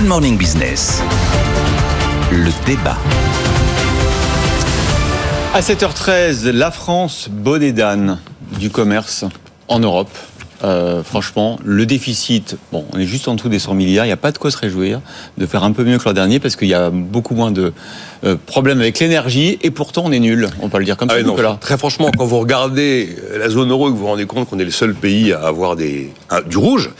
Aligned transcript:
Good 0.00 0.08
Morning 0.08 0.38
Business. 0.38 1.02
Le 2.32 2.48
débat. 2.64 2.96
À 5.52 5.60
7h13, 5.60 6.48
la 6.52 6.70
France, 6.70 7.28
bonnet 7.30 7.72
d'âne 7.72 8.18
du 8.58 8.70
commerce 8.70 9.26
en 9.68 9.78
Europe. 9.80 10.08
Euh, 10.62 11.02
franchement, 11.02 11.58
le 11.64 11.86
déficit, 11.86 12.58
bon, 12.70 12.84
on 12.92 12.98
est 12.98 13.06
juste 13.06 13.28
en 13.28 13.34
dessous 13.34 13.48
des 13.48 13.58
100 13.58 13.72
milliards. 13.74 14.04
Il 14.04 14.08
n'y 14.08 14.12
a 14.12 14.18
pas 14.18 14.30
de 14.30 14.36
quoi 14.36 14.50
se 14.50 14.58
réjouir 14.58 15.00
de 15.38 15.46
faire 15.46 15.64
un 15.64 15.72
peu 15.72 15.84
mieux 15.84 15.96
que 15.96 16.04
l'an 16.04 16.12
dernier 16.12 16.38
parce 16.38 16.54
qu'il 16.54 16.68
y 16.68 16.74
a 16.74 16.90
beaucoup 16.90 17.34
moins 17.34 17.50
de 17.50 17.72
euh, 18.24 18.36
problèmes 18.44 18.78
avec 18.80 18.98
l'énergie 18.98 19.58
et 19.62 19.70
pourtant 19.70 20.02
on 20.04 20.12
est 20.12 20.18
nul. 20.18 20.48
On 20.60 20.68
peut 20.68 20.76
le 20.78 20.84
dire 20.84 20.98
comme 20.98 21.08
Ah 21.10 21.14
ça. 21.16 21.22
non, 21.22 21.30
Nicolas. 21.30 21.56
Très 21.62 21.78
franchement, 21.78 22.10
quand 22.16 22.26
vous 22.26 22.38
regardez 22.38 23.16
la 23.38 23.48
zone 23.48 23.70
euro 23.70 23.88
et 23.88 23.90
que 23.92 23.96
vous 23.96 24.02
vous 24.02 24.08
rendez 24.08 24.26
compte 24.26 24.50
qu'on 24.50 24.58
est 24.58 24.64
le 24.66 24.70
seul 24.70 24.94
pays 24.94 25.32
à 25.32 25.46
avoir 25.46 25.76
des, 25.76 26.12
un- 26.28 26.42
du 26.42 26.58
rouge, 26.58 26.90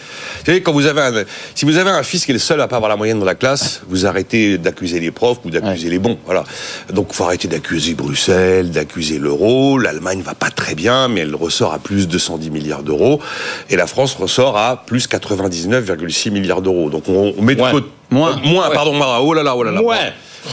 vous 0.41 0.47
savez, 0.47 0.63
quand 0.63 0.73
vous 0.73 0.87
avez 0.87 1.01
un, 1.01 1.25
si 1.55 1.65
vous 1.65 1.77
avez 1.77 1.91
un 1.91 2.03
fils 2.03 2.25
qui 2.25 2.31
est 2.31 2.35
le 2.35 2.41
seul 2.41 2.61
à 2.61 2.69
pas 2.69 2.77
avoir 2.77 2.89
la 2.89 2.97
moyenne 2.97 3.19
dans 3.19 3.25
la 3.25 3.35
classe, 3.35 3.83
vous 3.89 4.07
arrêtez 4.07 4.59
d'accuser 4.59 5.01
les 5.01 5.11
profs 5.11 5.39
ou 5.45 5.51
d'accuser 5.51 5.89
les 5.89 5.99
bons. 5.99 6.19
Voilà. 6.25 6.45
Donc, 6.93 7.13
faut 7.13 7.25
arrêter 7.25 7.49
d'accuser 7.49 7.95
Bruxelles, 7.95 8.71
d'accuser 8.71 9.19
l'euro. 9.19 9.79
L'Allemagne 9.79 10.23
va 10.23 10.35
pas 10.35 10.51
très 10.51 10.75
bien, 10.75 11.09
mais 11.09 11.21
elle 11.21 11.35
ressort 11.35 11.73
à 11.73 11.79
plus 11.79 12.09
de 12.09 12.19
110 12.19 12.51
milliards 12.51 12.83
d'euros. 12.83 13.21
Et 13.69 13.77
la 13.77 13.87
France 13.87 14.15
ressort 14.15 14.57
à 14.57 14.83
plus 14.85 15.09
99,6 15.09 16.31
milliards 16.31 16.63
d'euros. 16.63 16.91
Donc, 16.91 17.05
on, 17.09 17.35
on 17.37 17.43
met 17.43 17.55
de 17.55 17.61
Moins. 17.61 17.71
côté. 17.71 17.87
Moins. 18.11 18.33
Euh, 18.33 18.49
moins, 18.49 18.71
pardon, 18.71 18.93
moins. 18.93 19.19
Oh 19.19 19.35
là 19.35 19.43
là, 19.43 19.55
oh 19.57 19.63
là 19.63 19.71
là. 19.71 19.81
Moins. 19.81 19.97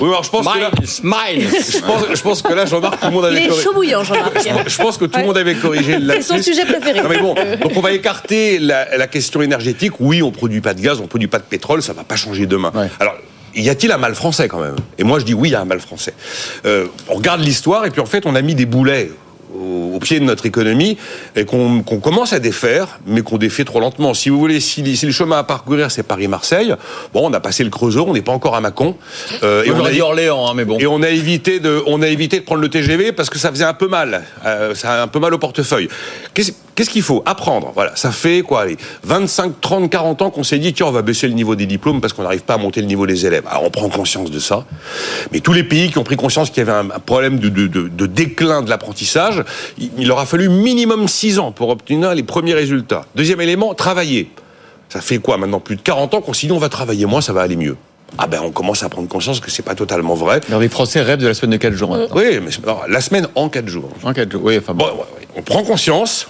Oui, 0.02 0.10
alors 0.10 0.24
je 0.24 0.30
pense 0.30 0.46
que 0.48 0.60
là, 0.60 0.72
Smile. 0.84 1.48
je 1.50 1.80
pense, 1.80 2.04
je 2.14 2.22
pense 2.22 2.42
que 2.42 2.54
là, 2.54 2.66
Jean-Marc, 2.66 3.00
tout 3.00 3.08
le 3.08 3.12
monde 3.14 3.28
Il 3.32 3.38
avait 3.38 3.46
est 3.46 3.48
corrigé. 3.48 3.64
chaud 3.64 3.74
bouillant, 3.74 4.04
Jean-Marc. 4.04 4.34
Je 4.68 4.78
pense 4.82 4.98
que 4.98 5.06
tout 5.06 5.20
le 5.20 5.26
monde 5.26 5.38
avait 5.38 5.56
corrigé 5.56 5.98
là 6.00 6.16
C'est 6.18 6.24
son 6.24 6.42
sujet 6.44 6.66
préféré. 6.66 7.02
Non 7.02 7.10
mais 7.10 7.20
bon, 7.20 7.34
donc 7.62 7.72
on 7.76 7.82
va 7.82 7.92
écarter 7.92 8.60
la, 8.60 8.98
la 8.98 9.08
question 9.08 9.42
énergétique. 9.42 9.94
Oui, 10.00 10.22
on 10.22 10.32
produit 10.32 10.62
pas 10.62 10.74
de 10.74 10.82
gaz, 10.82 11.00
on 11.02 11.08
produit 11.08 11.28
pas 11.30 11.40
de 11.40 11.44
pétrole, 11.44 11.82
ça 11.82 11.94
va 11.94 12.04
pas 12.04 12.16
changer 12.16 12.46
demain. 12.46 12.72
Ouais. 12.76 12.90
Alors. 13.00 13.16
Y 13.56 13.70
a-t-il 13.70 13.92
un 13.92 13.98
mal 13.98 14.14
français 14.14 14.48
quand 14.48 14.60
même? 14.60 14.76
Et 15.00 15.04
moi 15.04 15.18
je 15.18 15.26
dis 15.26 15.34
oui, 15.34 15.50
il 15.50 15.54
y 15.54 15.56
a 15.56 15.62
un 15.62 15.66
mal 15.66 15.80
français. 15.80 16.14
Euh, 16.68 16.86
on 17.10 17.16
regarde 17.16 17.42
l'histoire 17.42 17.86
et 17.86 17.90
puis 17.90 18.02
en 18.02 18.06
fait 18.06 18.28
on 18.28 18.36
a 18.36 18.42
mis 18.44 18.54
des 18.54 18.68
boulets 18.68 19.10
au, 19.56 19.96
au 19.96 20.00
pied 20.00 20.20
de 20.20 20.26
notre 20.26 20.46
économie 20.46 20.98
et 21.36 21.46
qu'on 21.46 21.82
commence 21.82 22.34
à 22.34 22.40
défaire, 22.40 23.00
mais 23.06 23.22
qu'on 23.22 23.38
défait 23.38 23.64
trop 23.66 23.80
lentement. 23.80 24.14
Si 24.14 24.30
vous 24.30 24.40
voulez, 24.40 24.60
si, 24.60 24.96
si 24.98 25.06
le 25.06 25.12
chemin 25.12 25.38
à 25.40 25.44
parcourir 25.44 25.90
c'est 25.92 26.04
Paris-Marseille, 26.04 26.74
bon, 27.14 27.30
on 27.30 27.34
a 27.34 27.40
passé 27.40 27.64
le 27.64 27.70
Creusot, 27.70 28.06
on 28.08 28.14
n'est 28.14 28.22
pas 28.22 28.32
encore 28.32 28.56
à 28.56 28.62
Macon. 28.62 28.96
Euh, 29.44 29.64
Et 29.64 29.72
on 29.72 29.84
a- 29.86 29.92
dit 29.92 30.02
Orléans, 30.02 30.48
hein, 30.48 30.54
mais 30.56 30.66
bon. 30.66 30.78
et 30.80 30.88
on 30.88 31.02
a 31.02 31.10
évité 31.10 31.60
de, 31.60 31.82
on 31.88 32.02
a 32.02 32.08
évité 32.08 32.40
de 32.40 32.46
prendre 32.46 32.62
le 32.62 32.70
TGV 32.70 33.12
parce 33.12 33.30
que 33.30 33.40
ça 33.40 33.50
faisait 33.50 33.64
un 33.66 33.74
peu 33.74 33.88
mal, 33.88 34.24
Euh, 34.46 34.76
ça 34.76 34.94
a 34.94 35.04
un 35.04 35.08
peu 35.08 35.20
mal 35.20 35.34
au 35.34 35.38
portefeuille. 35.38 35.88
Qu'est-ce 36.34 36.52
qu'est-ce 36.78 36.90
qu'il 36.90 37.02
faut 37.02 37.24
apprendre? 37.26 37.72
Voilà, 37.76 37.94
ça 37.96 38.12
fait 38.12 38.42
quoi 38.44 38.62
allez, 38.62 38.78
25, 39.04 39.60
30, 39.60 39.90
40 39.90 40.22
ans 40.22 40.30
qu'on 40.30 40.44
s'est 40.44 40.60
dit 40.60 40.72
tiens 40.74 40.86
on 40.86 40.92
va 40.92 41.02
baisser 41.02 41.28
le 41.28 41.34
niveau 41.34 41.56
des 41.56 41.66
diplômes 41.66 42.00
parce 42.00 42.14
qu'on 42.14 42.24
n'arrive 42.24 42.44
pas 42.44 42.54
à 42.54 42.58
monter 42.58 42.80
le 42.80 42.88
niveau 42.88 43.06
des 43.06 43.26
élèves. 43.26 43.44
Alors 43.50 43.64
on 43.66 43.70
prend 43.70 43.90
conscience 43.90 44.32
de 44.32 44.40
ça, 44.40 44.66
mais 45.34 45.42
tous 45.42 45.52
les 45.54 45.64
pays 45.64 45.90
qui 45.92 45.98
ont 45.98 46.04
pris 46.04 46.16
conscience 46.16 46.50
qu'il 46.52 46.60
y 46.66 46.70
avait 46.70 46.78
un, 46.80 47.00
problème 47.00 47.40
de, 47.40 47.50
de- 47.50 47.68
de- 47.68 47.88
de 47.90 48.06
déclin 48.06 48.62
de 48.62 48.70
l'apprentissage, 48.70 49.44
il, 49.80 50.08
leur 50.08 50.20
a 50.20 50.26
fallu 50.26 50.48
minimum 50.48 51.08
6 51.08 51.40
ans 51.40 51.52
pour 51.52 51.70
obtenir 51.70 52.14
les 52.14 52.24
premiers 52.24 52.54
résultats. 52.54 53.06
Deuxième 53.16 53.42
élément, 53.42 53.74
travailler. 53.74 54.30
Ça 54.90 55.02
fait 55.02 55.18
quoi 55.18 55.38
maintenant 55.38 55.60
plus 55.60 55.76
de 55.76 55.82
40 55.82 56.14
ans 56.14 56.22
qu'on 56.22 56.34
s'est 56.34 56.48
dit 56.48 56.54
on 56.54 56.60
va 56.60 56.70
travailler 56.70 57.06
moins, 57.08 57.22
ça 57.22 57.34
va 57.34 57.42
aller 57.42 57.56
mieux. 57.58 57.76
Ah 58.18 58.28
ben 58.28 58.40
on 58.42 58.52
commence 58.52 58.84
à 58.84 58.90
prendre 58.90 59.10
conscience 59.10 59.42
que 59.42 59.52
c'est 59.52 59.64
pas 59.64 59.76
totalement 59.76 60.14
vrai. 60.16 60.40
Alors, 60.48 60.62
les 60.62 60.70
Français 60.70 61.02
rêvent 61.02 61.20
de 61.20 61.28
la 61.28 61.34
semaine 61.34 61.52
de 61.52 61.58
4 61.58 61.74
jours 61.74 61.90
maintenant. 61.92 62.16
Oui, 62.16 62.40
mais 62.42 62.52
la 62.88 63.02
semaine 63.02 63.28
en 63.36 63.50
4 63.50 63.68
jours. 63.68 63.90
En 64.04 64.14
4 64.14 64.32
jours. 64.32 64.42
Oui, 64.46 64.58
enfin 64.58 64.74
bon. 64.74 64.86
On 65.38 65.44
prend 65.44 65.64
conscience, 65.64 66.28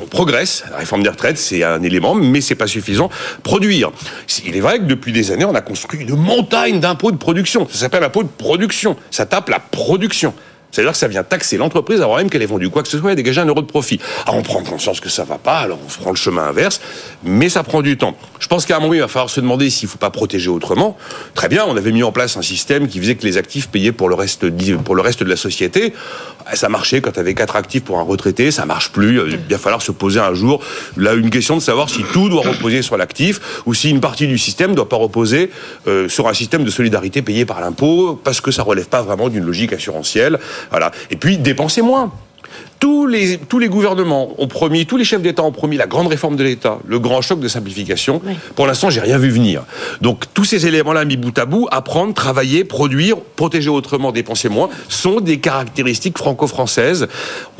on 0.00 0.06
progresse. 0.06 0.64
La 0.70 0.78
réforme 0.78 1.02
des 1.02 1.10
retraites, 1.10 1.36
c'est 1.36 1.62
un 1.62 1.82
élément, 1.82 2.14
mais 2.14 2.40
c'est 2.40 2.54
pas 2.54 2.66
suffisant. 2.66 3.10
Produire. 3.42 3.92
Il 4.46 4.56
est 4.56 4.60
vrai 4.60 4.78
que 4.78 4.84
depuis 4.84 5.12
des 5.12 5.30
années, 5.30 5.44
on 5.44 5.54
a 5.54 5.60
construit 5.60 6.00
une 6.00 6.16
montagne 6.16 6.80
d'impôts 6.80 7.12
de 7.12 7.18
production. 7.18 7.68
Ça 7.70 7.80
s'appelle 7.80 8.02
impôt 8.02 8.22
de 8.22 8.28
production. 8.28 8.96
Ça 9.10 9.26
tape 9.26 9.50
la 9.50 9.60
production. 9.60 10.34
C'est-à-dire 10.72 10.92
que 10.92 10.98
ça 10.98 11.08
vient 11.08 11.22
taxer 11.22 11.58
l'entreprise 11.58 12.00
avant 12.00 12.16
même 12.16 12.30
qu'elle 12.30 12.40
ait 12.40 12.46
vendu 12.46 12.70
quoi 12.70 12.82
que 12.82 12.88
ce 12.88 12.98
soit 12.98 13.12
et 13.12 13.14
dégager 13.14 13.42
un 13.42 13.44
euro 13.44 13.60
de 13.60 13.66
profit. 13.66 14.00
Alors 14.22 14.36
on 14.36 14.42
prend 14.42 14.62
conscience 14.62 15.00
que 15.00 15.10
ça 15.10 15.22
va 15.22 15.36
pas, 15.36 15.58
alors 15.58 15.78
on 15.84 16.02
prend 16.02 16.10
le 16.10 16.16
chemin 16.16 16.44
inverse, 16.44 16.80
mais 17.22 17.50
ça 17.50 17.62
prend 17.62 17.82
du 17.82 17.98
temps. 17.98 18.16
Je 18.40 18.48
pense 18.48 18.64
qu'à 18.64 18.78
un 18.78 18.80
moment, 18.80 18.94
il 18.94 19.00
va 19.00 19.08
falloir 19.08 19.28
se 19.28 19.40
demander 19.40 19.68
s'il 19.68 19.86
faut 19.86 19.98
pas 19.98 20.08
protéger 20.08 20.48
autrement. 20.48 20.96
Très 21.34 21.50
bien, 21.50 21.66
on 21.68 21.76
avait 21.76 21.92
mis 21.92 22.02
en 22.02 22.10
place 22.10 22.38
un 22.38 22.42
système 22.42 22.88
qui 22.88 22.98
faisait 23.00 23.16
que 23.16 23.26
les 23.26 23.36
actifs 23.36 23.68
payaient 23.68 23.92
pour 23.92 24.08
le 24.08 24.14
reste, 24.14 24.48
pour 24.82 24.94
le 24.94 25.02
reste 25.02 25.22
de 25.22 25.28
la 25.28 25.36
société. 25.36 25.92
Ah, 26.46 26.56
Ça 26.56 26.68
marchait 26.68 27.00
quand 27.00 27.12
tu 27.12 27.20
avais 27.20 27.34
quatre 27.34 27.56
actifs 27.56 27.84
pour 27.84 27.98
un 27.98 28.02
retraité, 28.02 28.50
ça 28.50 28.66
marche 28.66 28.90
plus. 28.90 29.20
Il 29.28 29.38
va 29.48 29.58
falloir 29.58 29.82
se 29.82 29.92
poser 29.92 30.20
un 30.20 30.34
jour 30.34 30.62
là 30.96 31.14
une 31.14 31.30
question 31.30 31.56
de 31.56 31.60
savoir 31.60 31.88
si 31.88 32.02
tout 32.12 32.28
doit 32.28 32.42
reposer 32.42 32.82
sur 32.82 32.96
l'actif 32.96 33.40
ou 33.66 33.74
si 33.74 33.90
une 33.90 34.00
partie 34.00 34.26
du 34.26 34.38
système 34.38 34.70
ne 34.70 34.76
doit 34.76 34.88
pas 34.88 34.96
reposer 34.96 35.50
euh, 35.86 36.08
sur 36.08 36.28
un 36.28 36.34
système 36.34 36.64
de 36.64 36.70
solidarité 36.70 37.22
payé 37.22 37.44
par 37.44 37.60
l'impôt 37.60 38.20
parce 38.22 38.40
que 38.40 38.50
ça 38.50 38.62
relève 38.62 38.88
pas 38.88 39.02
vraiment 39.02 39.28
d'une 39.28 39.44
logique 39.44 39.72
assurantielle. 39.72 40.38
Et 41.10 41.16
puis 41.16 41.38
dépenser 41.38 41.82
moins. 41.82 42.12
Tous 42.82 43.06
les, 43.06 43.38
tous 43.38 43.60
les 43.60 43.68
gouvernements 43.68 44.30
ont 44.38 44.48
promis, 44.48 44.86
tous 44.86 44.96
les 44.96 45.04
chefs 45.04 45.22
d'État 45.22 45.44
ont 45.44 45.52
promis 45.52 45.76
la 45.76 45.86
grande 45.86 46.08
réforme 46.08 46.34
de 46.34 46.42
l'État, 46.42 46.78
le 46.84 46.98
grand 46.98 47.20
choc 47.22 47.38
de 47.38 47.46
simplification. 47.46 48.20
Oui. 48.26 48.32
Pour 48.56 48.66
l'instant, 48.66 48.90
j'ai 48.90 48.98
rien 48.98 49.18
vu 49.18 49.30
venir. 49.30 49.62
Donc, 50.00 50.24
tous 50.34 50.44
ces 50.44 50.66
éléments-là 50.66 51.04
mis 51.04 51.16
bout 51.16 51.38
à 51.38 51.44
bout, 51.44 51.68
apprendre, 51.70 52.12
travailler, 52.12 52.64
produire, 52.64 53.18
protéger 53.36 53.68
autrement, 53.70 54.10
dépenser 54.10 54.48
moins, 54.48 54.68
sont 54.88 55.20
des 55.20 55.38
caractéristiques 55.38 56.18
franco-françaises. 56.18 57.06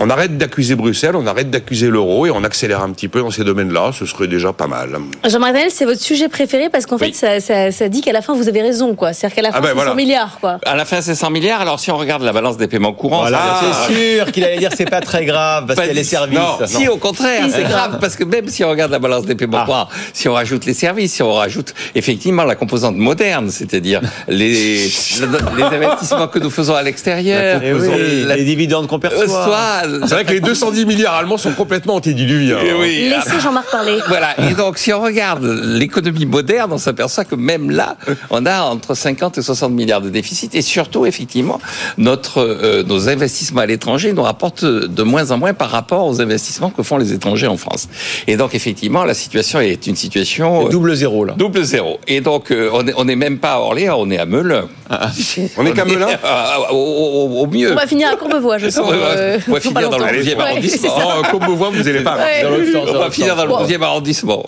On 0.00 0.10
arrête 0.10 0.37
d'accuser 0.38 0.75
Bruxelles, 0.75 1.15
on 1.15 1.28
arrête 1.28 1.50
d'accuser 1.50 1.87
l'euro 1.89 2.27
et 2.27 2.33
on 2.33 2.43
accélère 2.43 2.83
un 2.83 2.91
petit 2.91 3.06
peu 3.06 3.21
dans 3.21 3.31
ces 3.31 3.44
domaines-là. 3.44 3.93
Ce 3.97 4.06
serait 4.06 4.27
déjà 4.27 4.53
pas 4.53 4.66
mal. 4.66 4.99
Jean-Marc 5.25 5.53
Daniel, 5.53 5.71
c'est 5.71 5.84
votre 5.84 6.00
sujet 6.00 6.28
préféré 6.28 6.69
parce 6.69 6.84
qu'en 6.84 6.97
Oui. 6.97 7.12
fait, 7.12 7.15
ça, 7.15 7.39
ça- 7.39 7.71
ça 7.71 7.89
dit 7.89 8.00
qu'à 8.00 8.12
la 8.12 8.22
fin, 8.22 8.34
vous 8.34 8.49
avez 8.49 8.60
raison, 8.62 8.97
quoi. 8.97 9.12
C'est-à-dire 9.12 9.37
qu'à 9.37 9.43
la 9.43 9.53
fin, 9.53 9.59
Ah 9.59 9.60
ben 9.60 9.69
c'est 9.69 9.75
voilà. 9.75 9.91
100 9.93 9.97
milliards, 9.97 10.39
quoi. 10.41 10.59
À 10.66 10.75
la 10.75 10.84
fin, 10.84 11.00
c'est 11.00 11.15
100 11.15 11.31
milliards. 11.31 11.60
Alors, 11.60 11.78
si 11.78 11.93
on 11.93 11.97
regarde 11.97 12.25
la 12.25 12.33
balance 12.33 12.56
des 12.56 12.66
paiements 12.66 12.93
courants, 12.93 13.21
Voilà, 13.21 13.39
ça 13.60 13.87
c'est 13.87 14.16
sûr 14.16 14.33
qu'il 14.33 14.43
allait 14.43 14.59
dire 14.59 14.71
c'est 14.77 14.91
pas 14.91 15.00
très 15.00 15.12
grave 15.21 15.67
parce 15.67 15.78
qu'il 15.78 15.89
y 15.89 15.91
a 15.91 15.95
les 15.95 16.05
services. 16.05 16.39
non, 16.39 16.59
Si, 16.67 16.89
au 16.89 16.97
contraire, 16.97 17.45
c'est 17.50 17.65
grave, 17.65 17.99
parce 18.00 18.17
que 18.17 18.25
même 18.25 18.49
si 18.49 18.65
on 18.65 18.71
regarde 18.71 18.91
la 18.91 18.99
balance 18.99 19.25
des 19.27 19.34
paiements 19.34 19.65
Ah. 19.69 19.89
si 20.12 20.28
on 20.28 20.34
rajoute 20.34 20.65
les 20.65 20.75
services, 20.75 21.12
si 21.15 21.23
on 21.23 21.33
rajoute 21.34 21.75
effectivement 21.95 22.45
la 22.45 22.55
composante 22.55 22.97
moderne, 22.97 23.51
c'est-à-dire 23.51 24.01
les, 24.28 24.87
les 25.56 25.62
investissements 25.62 26.28
que 26.28 26.39
nous 26.39 26.51
faisons 26.51 26.75
à 26.75 26.83
l'extérieur, 26.83 27.61
oui, 27.62 28.25
la- 28.27 28.37
les 28.37 28.45
dividendes 28.45 28.87
qu'on 28.87 28.97
euh, 28.97 28.99
perçoit. 28.99 29.27
soit- 29.45 29.83
C'est 30.06 30.15
vrai 30.15 30.25
que 30.25 30.33
les 30.33 30.41
210 30.41 30.87
milliards 30.87 31.15
allemands 31.15 31.37
sont 31.39 31.53
complètement 31.53 31.95
antédiluviens. 31.97 32.59
Eh 32.65 32.72
oui, 32.72 33.09
Laissez 33.11 33.41
Jean-Marc 33.41 33.71
parler. 33.71 33.99
Voilà. 34.09 34.34
Et 34.51 34.55
donc, 34.55 34.78
si 34.78 34.93
on 34.93 35.01
regarde 35.03 35.45
l'économie 35.45 36.27
moderne, 36.27 36.72
on 36.72 36.78
s'aperçoit 36.78 37.25
que 37.25 37.34
même 37.34 37.71
là, 37.71 37.97
on 38.31 38.47
a 38.47 38.62
entre 38.62 38.95
50 38.95 39.39
et 39.39 39.43
60 39.43 39.72
milliards 39.72 40.01
de 40.01 40.11
déficit. 40.11 40.55
Et 40.55 40.62
surtout, 40.62 41.06
effectivement, 41.06 41.61
notre, 41.99 42.39
euh, 42.41 42.83
nos 42.84 43.09
investissements 43.09 43.61
à 43.62 43.67
l'étranger 43.67 44.12
nous 44.12 44.22
rapportent 44.22 44.65
de 44.65 45.02
moins 45.05 45.31
en 45.31 45.39
moins 45.39 45.55
par 45.55 45.71
rapport 45.71 46.07
aux 46.07 46.21
investissements 46.21 46.71
que 46.71 46.83
font 46.83 46.97
les 46.97 47.13
étrangers 47.13 47.47
en 47.47 47.57
France. 47.57 47.89
Et 48.27 48.37
donc, 48.37 48.55
effectivement, 48.55 49.05
la 49.05 49.15
situation 49.15 49.61
est 49.61 49.87
une 49.87 49.97
situation... 49.97 50.69
Double 50.69 50.95
zéro 50.95 51.25
là. 51.25 51.35
Double 51.37 51.65
zéro. 51.65 51.99
Et 52.07 52.21
donc, 52.21 52.51
euh, 52.51 52.71
on 52.73 52.83
n'est 52.83 52.93
on 52.97 53.05
n'est 53.05 53.17
même 53.17 53.39
pas 53.39 53.55
à 53.55 53.59
Orléans, 53.59 53.97
on 53.99 54.11
est 54.11 54.19
à 54.19 54.27
Melun. 54.27 54.69
On 55.56 55.66
est 55.66 55.72
qu'à 55.72 55.84
Melun 55.84 56.08
Ah, 56.25 56.72
au, 56.72 56.76
au- 56.76 57.41
au 57.42 57.47
mieux. 57.47 57.72
On 57.72 57.76
va 57.76 57.86
finir 57.86 58.08
à 58.10 58.16
Courbevoie, 58.16 58.58
je 58.58 58.69
sens. 58.70 58.91
Euh, 58.92 59.38
on 59.48 59.53
va 59.53 59.60
finir 59.60 59.91
dans 59.91 59.98
le 59.98 60.04
longtemps. 60.04 60.19
12e 60.19 60.36
Ouais, 60.36 60.42
arrondissement. 60.42 60.91
Oh, 60.94 61.22
comme 61.30 61.75
vous 61.75 61.82
n'allez 61.82 62.00
pas. 62.03 62.16
Ouais. 62.16 62.42
Dans 62.42 62.50
l'autre 62.50 62.72
sens, 62.72 62.88
On 62.94 62.98
va 62.98 63.10
finir 63.10 63.36
sens. 63.36 63.47
dans 63.48 63.60
le 63.60 63.66
12e 63.66 63.82
arrondissement. 63.82 64.44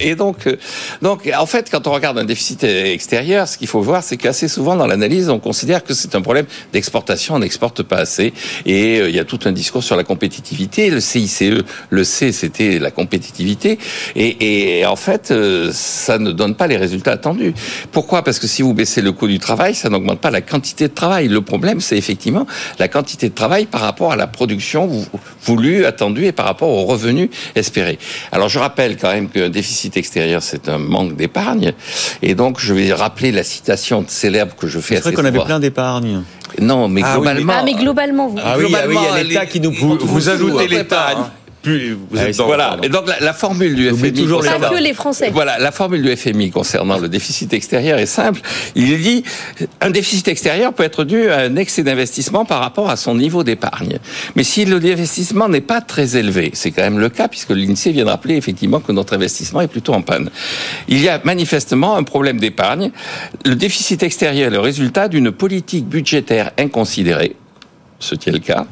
Et 0.00 0.14
donc, 0.14 0.46
euh, 0.46 0.56
donc, 1.02 1.30
en 1.36 1.46
fait, 1.46 1.68
quand 1.70 1.86
on 1.86 1.92
regarde 1.92 2.18
un 2.18 2.24
déficit 2.24 2.64
extérieur, 2.64 3.48
ce 3.48 3.56
qu'il 3.58 3.68
faut 3.68 3.80
voir, 3.80 4.02
c'est 4.02 4.16
qu'assez 4.16 4.48
souvent 4.48 4.76
dans 4.76 4.86
l'analyse, 4.86 5.28
on 5.30 5.38
considère 5.38 5.82
que 5.84 5.94
c'est 5.94 6.14
un 6.14 6.20
problème 6.22 6.46
d'exportation, 6.72 7.34
on 7.34 7.38
n'exporte 7.38 7.82
pas 7.82 7.96
assez. 7.96 8.32
Et 8.66 9.00
euh, 9.00 9.08
il 9.08 9.14
y 9.16 9.18
a 9.20 9.24
tout 9.24 9.38
un 9.44 9.52
discours 9.52 9.82
sur 9.82 9.96
la 9.96 10.04
compétitivité. 10.04 10.90
Le 10.90 11.00
CICE, 11.00 11.42
le 11.90 12.04
C, 12.04 12.32
c'était 12.32 12.78
la 12.78 12.90
compétitivité. 12.90 13.78
Et, 14.16 14.80
et 14.80 14.86
en 14.86 14.96
fait, 14.96 15.30
euh, 15.30 15.70
ça 15.72 16.18
ne 16.18 16.32
donne 16.32 16.54
pas 16.54 16.66
les 16.66 16.76
résultats 16.76 17.12
attendus. 17.12 17.54
Pourquoi? 17.92 18.22
Parce 18.22 18.38
que 18.38 18.46
si 18.46 18.62
vous 18.62 18.74
baissez 18.74 19.00
le 19.00 19.12
coût 19.12 19.26
du 19.26 19.38
travail, 19.38 19.63
ça 19.72 19.88
n'augmente 19.88 20.20
pas 20.20 20.30
la 20.30 20.42
quantité 20.42 20.88
de 20.88 20.92
travail. 20.92 21.28
Le 21.28 21.40
problème, 21.40 21.80
c'est 21.80 21.96
effectivement 21.96 22.46
la 22.78 22.88
quantité 22.88 23.30
de 23.30 23.34
travail 23.34 23.64
par 23.64 23.80
rapport 23.80 24.12
à 24.12 24.16
la 24.16 24.26
production 24.26 24.86
vou- 24.86 25.06
voulue, 25.46 25.86
attendue 25.86 26.26
et 26.26 26.32
par 26.32 26.44
rapport 26.44 26.68
aux 26.68 26.84
revenus 26.84 27.30
espérés. 27.54 27.98
Alors, 28.32 28.50
je 28.50 28.58
rappelle 28.58 28.96
quand 28.98 29.12
même 29.12 29.28
qu'un 29.30 29.48
déficit 29.48 29.96
extérieur, 29.96 30.42
c'est 30.42 30.68
un 30.68 30.78
manque 30.78 31.16
d'épargne. 31.16 31.72
Et 32.20 32.34
donc, 32.34 32.58
je 32.60 32.74
vais 32.74 32.92
rappeler 32.92 33.32
la 33.32 33.44
citation 33.44 34.04
célèbre 34.06 34.54
que 34.56 34.66
je 34.66 34.78
fais 34.80 34.96
C'est 34.96 34.98
à 34.98 35.00
vrai 35.00 35.10
cette 35.12 35.20
qu'on 35.20 35.24
avait 35.24 35.44
plein 35.44 35.60
d'épargne. 35.60 36.22
Non, 36.60 36.88
mais 36.88 37.00
Ah 37.04 37.18
oui, 37.18 37.26
mais- 37.26 37.34
globalement. 37.34 37.52
Ah, 37.56 37.62
mais 37.64 37.74
globalement, 37.74 38.28
vous. 38.28 38.38
Ah 38.44 38.56
oui, 38.58 38.64
ah 38.66 38.66
oui, 38.66 38.66
il 38.68 38.70
y 38.72 38.76
a 38.76 38.86
globalement, 38.86 39.14
l'État 39.28 39.40
les- 39.44 39.48
qui 39.48 39.60
nous 39.60 39.72
Vous, 39.72 39.96
vous 39.98 40.06
Vous 40.06 40.28
ajoutez 40.28 40.68
l'État. 40.68 41.30
Plus 41.64 41.92
vous 41.92 42.16
Allez, 42.16 42.30
êtes 42.30 42.36
dans. 42.36 42.46
Voilà. 42.46 42.68
pardon. 42.68 42.82
Et 42.84 42.88
donc 42.88 43.08
la, 43.08 43.18
la 43.20 43.32
formule 43.32 43.74
du 43.74 43.90
FMI 43.90 44.12
toujours 44.12 44.42
les 44.42 44.48
que 44.48 44.82
les 44.82 44.94
Français. 44.94 45.30
Voilà, 45.32 45.58
la 45.58 45.72
formule 45.72 46.02
du 46.02 46.14
FMI 46.16 46.50
concernant 46.50 46.98
le 46.98 47.08
déficit 47.08 47.52
extérieur 47.52 47.98
est 47.98 48.06
simple. 48.06 48.40
Il 48.76 49.02
dit 49.02 49.24
un 49.80 49.90
déficit 49.90 50.28
extérieur 50.28 50.72
peut 50.72 50.84
être 50.84 51.04
dû 51.04 51.28
à 51.30 51.38
un 51.38 51.56
excès 51.56 51.82
d'investissement 51.82 52.44
par 52.44 52.60
rapport 52.60 52.90
à 52.90 52.96
son 52.96 53.14
niveau 53.16 53.42
d'épargne. 53.42 53.98
Mais 54.36 54.44
si 54.44 54.64
le 54.64 54.76
investissement 54.84 55.48
n'est 55.48 55.60
pas 55.62 55.80
très 55.80 56.16
élevé, 56.16 56.50
c'est 56.52 56.70
quand 56.70 56.82
même 56.82 56.98
le 56.98 57.08
cas 57.08 57.28
puisque 57.28 57.50
l'INSEE 57.50 57.92
vient 57.92 58.04
de 58.04 58.10
rappeler 58.10 58.36
effectivement 58.36 58.80
que 58.80 58.92
notre 58.92 59.14
investissement 59.14 59.62
est 59.62 59.68
plutôt 59.68 59.94
en 59.94 60.02
panne. 60.02 60.30
Il 60.88 61.00
y 61.00 61.08
a 61.08 61.20
manifestement 61.24 61.96
un 61.96 62.02
problème 62.02 62.38
d'épargne. 62.38 62.90
Le 63.44 63.54
déficit 63.54 64.02
extérieur 64.02 64.48
est 64.48 64.50
le 64.50 64.60
résultat 64.60 65.08
d'une 65.08 65.32
politique 65.32 65.86
budgétaire 65.88 66.52
inconsidérée, 66.58 67.34
ce 67.98 68.14
qui 68.14 68.28
est 68.28 68.32
le 68.32 68.38
cas 68.38 68.66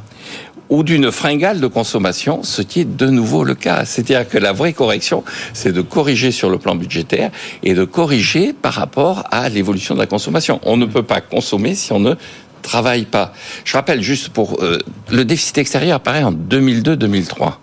ou 0.73 0.83
d'une 0.83 1.13
fringale 1.13 1.61
de 1.61 1.67
consommation, 1.67 2.43
ce 2.43 2.63
qui 2.63 2.81
est 2.81 2.97
de 2.97 3.07
nouveau 3.09 3.45
le 3.45 3.55
cas. 3.55 3.85
C'est-à-dire 3.85 4.27
que 4.27 4.39
la 4.39 4.53
vraie 4.53 4.73
correction, 4.73 5.23
c'est 5.53 5.71
de 5.71 5.83
corriger 5.83 6.31
sur 6.31 6.49
le 6.49 6.57
plan 6.57 6.75
budgétaire 6.75 7.31
et 7.63 7.75
de 7.75 7.85
corriger 7.85 8.55
par 8.55 8.73
rapport 8.73 9.25
à 9.31 9.51
l'évolution 9.51 9.95
de 9.95 10.01
la 10.01 10.07
consommation. 10.07 10.61
On 10.63 10.79
ne 10.79 10.87
peut 10.87 11.03
pas 11.03 11.21
consommer 11.21 11.75
si 11.75 11.93
on 11.93 12.01
ne 12.01 12.15
travaille 12.63 13.05
pas. 13.05 13.35
Je 13.65 13.73
rappelle 13.75 14.03
juste 14.03 14.31
pour 14.31 14.63
euh, 14.63 14.79
le 15.11 15.25
déficit 15.25 15.59
extérieur 15.59 15.97
apparaît 15.97 16.23
en 16.23 16.33
2002-2003. 16.33 17.55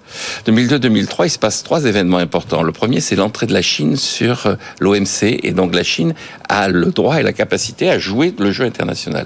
2002-2003, 0.45 1.25
il 1.25 1.29
se 1.29 1.39
passe 1.39 1.63
trois 1.63 1.85
événements 1.85 2.17
importants. 2.17 2.63
Le 2.63 2.71
premier, 2.71 2.99
c'est 2.99 3.15
l'entrée 3.15 3.47
de 3.47 3.53
la 3.53 3.61
Chine 3.61 3.95
sur 3.95 4.45
euh, 4.45 4.55
l'OMC 4.79 5.39
et 5.43 5.51
donc 5.51 5.73
la 5.73 5.83
Chine 5.83 6.13
a 6.47 6.67
le 6.67 6.87
droit 6.87 7.19
et 7.19 7.23
la 7.23 7.33
capacité 7.33 7.89
à 7.89 7.97
jouer 7.97 8.33
le 8.37 8.51
jeu 8.51 8.65
international. 8.65 9.25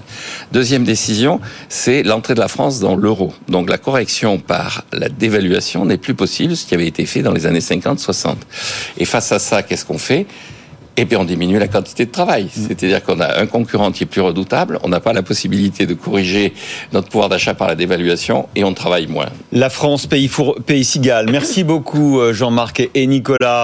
Deuxième 0.52 0.84
décision, 0.84 1.42
c'est 1.70 2.04
l'entrée 2.04 2.36
de 2.36 2.40
la 2.40 2.48
France 2.48 2.80
dans 2.80 2.96
l'euro. 2.96 3.34
Donc 3.50 3.70
la 3.70 3.78
correction 3.78 4.38
par 4.38 4.86
la 4.94 5.10
dévaluation 5.10 5.86
n'est 5.86 5.98
plus 5.98 6.14
possible, 6.14 6.56
ce 6.56 6.66
qui 6.66 6.76
avait 6.76 6.88
été 6.88 7.06
fait 7.06 7.22
dans 7.22 7.34
les 7.34 7.46
années 7.46 7.60
50-60. 7.60 8.36
Et 8.98 9.06
face 9.06 9.32
à 9.32 9.40
ça, 9.40 9.64
qu'est-ce 9.64 9.86
qu'on 9.86 9.98
fait? 9.98 10.28
Eh 10.98 11.06
bien, 11.06 11.20
on 11.20 11.24
diminue 11.26 11.58
la 11.60 11.68
quantité 11.68 12.06
de 12.06 12.12
travail. 12.12 12.48
C'est-à-dire 12.52 13.04
qu'on 13.04 13.20
a 13.20 13.40
un 13.40 13.46
concurrent 13.48 13.92
qui 13.92 14.04
est 14.04 14.08
plus 14.08 14.22
redoutable, 14.22 14.80
on 14.84 14.90
n'a 14.90 15.00
pas 15.00 15.14
la 15.14 15.24
possibilité 15.24 15.86
de 15.86 15.94
corriger 15.94 16.54
notre 16.92 17.10
pouvoir 17.10 17.30
d'achat 17.30 17.54
par 17.54 17.68
la 17.68 17.76
dévaluation 17.76 18.48
et 18.56 18.64
on 18.64 18.74
travaille 18.74 19.08
moins. 19.08 19.28
La 19.52 19.70
France, 19.70 20.06
pays, 20.08 20.28
four- 20.28 20.56
pays 20.66 20.86
cigale. 20.86 21.30
Merci 21.32 21.64
beaucoup, 21.64 22.20
euh, 22.20 22.34
Jean-Marc 22.34 22.88
et 22.94 23.08
Nicolas. 23.08 23.62